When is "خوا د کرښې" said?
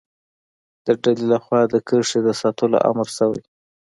1.43-2.19